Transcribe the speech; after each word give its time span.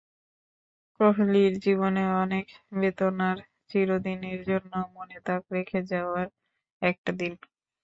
কোহলির 0.99 1.53
জীবনে 1.59 2.03
অনেক 2.21 2.45
বেদনার, 2.73 3.37
চিরদিনের 3.69 4.39
জন্য 4.49 4.73
মনে 4.95 5.17
দাগ 5.25 5.41
রেখে 5.55 5.79
যাওয়ার 5.91 6.27
একটা 6.81 7.11
দিন। 7.19 7.33